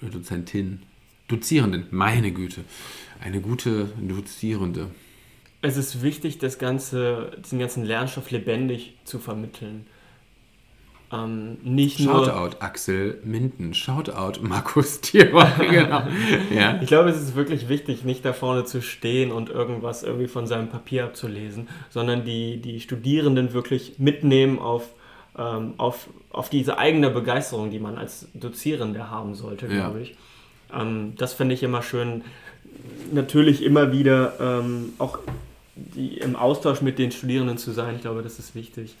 Eine 0.00 0.10
Dozentin? 0.10 0.82
Dozierenden, 1.26 1.86
meine 1.90 2.32
Güte. 2.32 2.64
Eine 3.20 3.42
gute 3.42 3.86
Dozierende. 4.00 4.90
Es 5.60 5.76
ist 5.76 6.02
wichtig, 6.02 6.38
das 6.38 6.58
ganze, 6.58 7.32
diesen 7.44 7.58
ganzen 7.58 7.84
Lernstoff 7.84 8.30
lebendig 8.30 8.96
zu 9.04 9.18
vermitteln. 9.18 9.86
Ähm, 11.10 11.56
nicht 11.62 12.00
nur. 12.00 12.26
Shoutout 12.26 12.56
Axel 12.60 13.18
Minden. 13.24 13.72
Shoutout 13.72 14.42
Markus 14.42 15.00
Thierer. 15.00 15.50
genau. 15.58 16.02
Ja. 16.54 16.78
Ich 16.82 16.88
glaube, 16.88 17.08
es 17.08 17.16
ist 17.20 17.34
wirklich 17.34 17.68
wichtig, 17.70 18.04
nicht 18.04 18.24
da 18.24 18.32
vorne 18.34 18.64
zu 18.64 18.82
stehen 18.82 19.32
und 19.32 19.48
irgendwas 19.48 20.02
irgendwie 20.02 20.26
von 20.28 20.46
seinem 20.46 20.68
Papier 20.68 21.04
abzulesen, 21.04 21.68
sondern 21.88 22.24
die, 22.24 22.58
die 22.58 22.80
Studierenden 22.80 23.54
wirklich 23.54 23.98
mitnehmen 23.98 24.58
auf, 24.58 24.90
ähm, 25.38 25.74
auf, 25.78 26.08
auf 26.30 26.50
diese 26.50 26.76
eigene 26.78 27.08
Begeisterung, 27.08 27.70
die 27.70 27.78
man 27.78 27.96
als 27.96 28.28
Dozierende 28.34 29.10
haben 29.10 29.34
sollte, 29.34 29.66
Ja. 29.66 29.72
glaube 29.86 30.02
ich. 30.02 30.14
Ähm, 30.74 31.14
das 31.16 31.32
finde 31.32 31.54
ich 31.54 31.62
immer 31.62 31.82
schön. 31.82 32.22
Natürlich 33.12 33.62
immer 33.62 33.92
wieder 33.92 34.34
ähm, 34.40 34.92
auch 34.98 35.18
die, 35.74 36.18
im 36.18 36.36
Austausch 36.36 36.82
mit 36.82 36.98
den 36.98 37.12
Studierenden 37.12 37.56
zu 37.56 37.70
sein. 37.72 37.94
Ich 37.96 38.02
glaube, 38.02 38.22
das 38.22 38.38
ist 38.38 38.54
wichtig. 38.54 38.94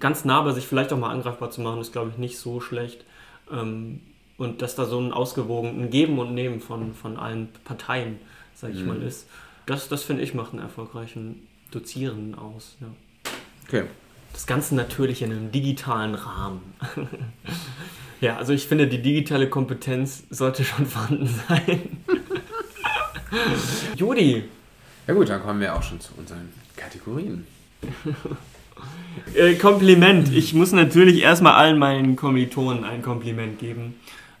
Ganz 0.00 0.24
nah 0.24 0.40
bei 0.42 0.52
sich 0.52 0.66
vielleicht 0.66 0.92
auch 0.92 0.98
mal 0.98 1.10
angreifbar 1.10 1.50
zu 1.50 1.60
machen, 1.60 1.80
ist, 1.80 1.92
glaube 1.92 2.10
ich, 2.10 2.18
nicht 2.18 2.38
so 2.38 2.60
schlecht. 2.60 3.04
Ähm, 3.52 4.00
und 4.36 4.60
dass 4.62 4.74
da 4.74 4.84
so 4.84 4.98
ein 5.00 5.12
ausgewogenes 5.12 5.90
Geben 5.90 6.18
und 6.18 6.34
Nehmen 6.34 6.60
von, 6.60 6.92
von 6.94 7.16
allen 7.16 7.48
Parteien, 7.64 8.18
sage 8.54 8.74
ich 8.74 8.80
Mhm. 8.80 8.86
mal, 8.88 9.02
ist. 9.02 9.26
Das, 9.66 9.88
das 9.88 10.02
finde 10.02 10.22
ich, 10.22 10.34
macht 10.34 10.52
einen 10.52 10.62
erfolgreichen 10.62 11.46
Dozierenden 11.70 12.34
aus. 12.34 12.76
Ja. 12.80 12.88
Okay. 13.66 13.84
Das 14.32 14.46
Ganze 14.46 14.74
natürlich 14.74 15.22
in 15.22 15.30
einem 15.32 15.50
digitalen 15.50 16.14
Rahmen. 16.14 16.60
ja, 18.20 18.36
also 18.36 18.52
ich 18.52 18.66
finde, 18.66 18.86
die 18.86 19.00
digitale 19.00 19.48
Kompetenz 19.48 20.24
sollte 20.30 20.62
schon 20.64 20.84
vorhanden 20.86 21.26
sein. 21.48 21.98
Judy, 23.96 24.44
Ja 25.06 25.14
gut, 25.14 25.28
dann 25.28 25.40
kommen 25.42 25.60
wir 25.60 25.74
auch 25.74 25.82
schon 25.82 26.00
zu 26.00 26.12
unseren 26.18 26.52
Kategorien. 26.76 27.46
Äh, 29.34 29.54
Kompliment. 29.54 30.32
Ich 30.32 30.54
muss 30.54 30.72
natürlich 30.72 31.22
erstmal 31.22 31.54
allen 31.54 31.78
meinen 31.78 32.16
Kommilitonen 32.16 32.84
ein 32.84 33.02
Kompliment 33.02 33.58
geben. 33.58 33.94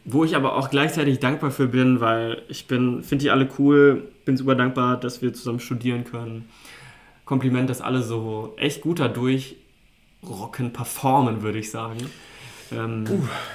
Wo 0.04 0.24
ich 0.24 0.36
aber 0.36 0.56
auch 0.56 0.70
gleichzeitig 0.70 1.18
dankbar 1.18 1.50
für 1.50 1.66
bin, 1.66 2.00
weil 2.00 2.42
ich 2.48 2.66
bin, 2.68 3.02
finde 3.02 3.24
die 3.24 3.30
alle 3.30 3.48
cool, 3.58 4.04
bin 4.24 4.36
super 4.36 4.54
dankbar, 4.54 4.98
dass 4.98 5.20
wir 5.20 5.34
zusammen 5.34 5.58
studieren 5.60 6.04
können. 6.04 6.48
Kompliment, 7.24 7.68
dass 7.68 7.80
alle 7.80 8.02
so 8.02 8.54
echt 8.56 8.82
gut 8.82 9.00
dadurch 9.00 9.56
rocken, 10.26 10.72
performen, 10.72 11.42
würde 11.42 11.58
ich 11.58 11.70
sagen. 11.70 11.98
Ähm, 12.72 13.04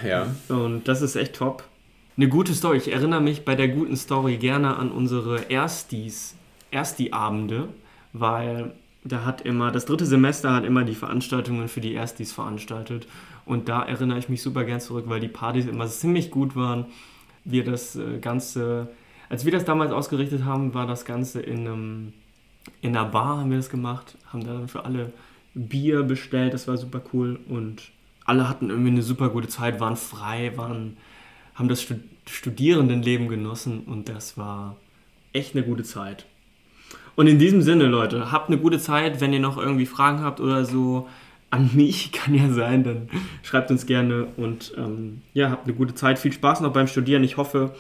Ja. 0.06 0.28
und 0.50 0.88
das 0.88 1.02
ist 1.02 1.16
echt 1.16 1.36
top. 1.36 1.64
Eine 2.18 2.28
gute 2.28 2.54
Story. 2.54 2.78
Ich 2.78 2.92
erinnere 2.92 3.22
mich 3.22 3.46
bei 3.46 3.56
der 3.56 3.70
guten 3.70 3.96
Story 3.96 4.36
gerne 4.38 4.76
an 4.78 4.92
unsere 4.92 5.50
Erstis, 5.50 6.36
Ersti-Abende, 6.72 7.70
weil 8.12 8.74
da 9.04 9.26
hat 9.26 9.42
immer, 9.42 9.72
das 9.72 9.86
dritte 9.86 10.06
Semester 10.06 10.54
hat 10.54 10.64
immer 10.64 10.84
die 10.84 10.96
Veranstaltungen 10.96 11.68
für 11.68 11.82
die 11.82 11.94
Erstis 11.94 12.32
veranstaltet. 12.32 13.08
Und 13.46 13.68
da 13.68 13.82
erinnere 13.84 14.20
ich 14.20 14.30
mich 14.30 14.42
super 14.42 14.64
gern 14.64 14.80
zurück, 14.80 15.06
weil 15.08 15.20
die 15.20 15.28
Partys 15.28 15.66
immer 15.66 15.88
ziemlich 15.88 16.30
gut 16.30 16.56
waren. 16.56 16.86
Wir 17.44 17.64
das 17.64 17.96
äh, 17.96 18.20
Ganze, 18.20 18.90
als 19.30 19.46
wir 19.46 19.52
das 19.52 19.66
damals 19.66 19.92
ausgerichtet 19.92 20.46
haben, 20.46 20.74
war 20.76 20.86
das 20.86 21.06
Ganze 21.06 21.42
in 21.42 21.68
einem, 21.68 22.14
in 22.82 22.96
einer 22.96 23.10
Bar 23.10 23.40
haben 23.40 23.50
wir 23.50 23.58
das 23.58 23.70
gemacht, 23.70 24.18
haben 24.32 24.46
dann 24.46 24.68
für 24.68 24.86
alle 24.86 25.12
Bier 25.56 26.04
bestellt, 26.04 26.54
das 26.54 26.68
war 26.68 26.78
super 26.78 27.02
cool 27.12 27.40
und 27.50 27.92
alle 28.26 28.48
hatten 28.48 28.70
irgendwie 28.70 28.92
eine 28.92 29.02
super 29.02 29.30
gute 29.30 29.48
Zeit, 29.48 29.80
waren 29.80 29.96
frei, 29.96 30.54
waren, 30.56 30.98
haben 31.56 31.68
das 31.68 31.82
Stud 31.82 32.00
Studierendenleben 32.30 33.28
genossen 33.28 33.82
und 33.82 34.08
das 34.08 34.38
war 34.38 34.78
echt 35.34 35.56
eine 35.56 35.66
gute 35.66 35.84
Zeit. 35.84 36.28
Und 37.16 37.28
in 37.28 37.40
diesem 37.40 37.62
Sinne, 37.62 37.86
Leute, 37.86 38.32
habt 38.32 38.50
eine 38.50 38.58
gute 38.58 38.80
Zeit. 38.80 39.22
Wenn 39.22 39.34
ihr 39.34 39.40
noch 39.40 39.58
irgendwie 39.58 39.86
Fragen 39.86 40.22
habt 40.22 40.40
oder 40.40 40.66
so 40.66 41.08
an 41.50 41.70
mich, 41.76 42.12
kann 42.12 42.34
ja 42.34 42.50
sein, 42.50 42.84
dann 42.84 43.10
schreibt 43.44 43.72
uns 43.72 43.86
gerne 43.86 44.28
und 44.38 44.74
ähm, 44.78 45.22
ja, 45.34 45.50
habt 45.52 45.66
eine 45.66 45.74
gute 45.76 45.94
Zeit. 45.96 46.20
Viel 46.20 46.32
Spaß 46.34 46.62
noch 46.62 46.72
beim 46.74 46.88
Studieren. 46.88 47.24
Ich 47.24 47.38
hoffe, 47.38 47.76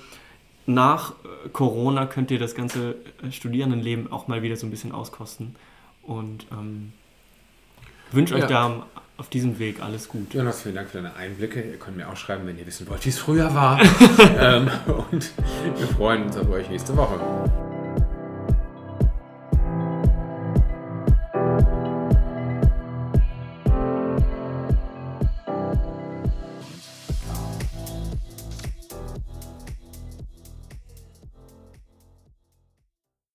nach 0.65 1.11
äh, 1.45 1.49
Corona 1.53 2.05
könnt 2.05 2.29
ihr 2.31 2.39
das 2.39 2.53
ganze 2.55 2.95
äh, 3.23 3.31
Studierendenleben 3.31 4.11
auch 4.11 4.27
mal 4.27 4.41
wieder 4.43 4.55
so 4.57 4.67
ein 4.67 4.71
bisschen 4.71 4.91
auskosten 4.91 5.55
und 6.03 6.45
ähm, 6.51 6.91
wünsche 8.11 8.35
euch 8.35 8.41
Ja. 8.41 8.47
da 8.47 8.85
auf 9.17 9.29
diesem 9.29 9.57
Weg 9.59 9.81
alles 9.81 10.07
gut. 10.09 10.33
Jonas, 10.33 10.63
vielen 10.63 10.75
Dank 10.75 10.89
für 10.89 10.97
deine 10.97 11.15
Einblicke. 11.15 11.61
Ihr 11.61 11.77
könnt 11.77 11.95
mir 11.95 12.09
auch 12.09 12.17
schreiben, 12.17 12.45
wenn 12.47 12.57
ihr 12.57 12.65
wissen 12.67 12.89
wollt, 12.89 13.05
wie 13.05 13.09
es 13.09 13.19
früher 13.19 13.53
war. 13.53 13.79
ähm, 14.39 14.67
und 15.11 15.31
wir 15.77 15.87
freuen 15.87 16.23
uns 16.23 16.37
auf 16.37 16.49
euch 16.49 16.69
nächste 16.69 16.95
Woche. 16.97 17.70